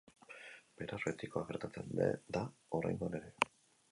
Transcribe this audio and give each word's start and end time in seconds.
Beraz, 0.81 0.97
betikoa 1.09 1.43
gertatzen 1.51 1.93
da 2.37 2.43
oraingoan 2.79 3.21
ere. 3.23 3.33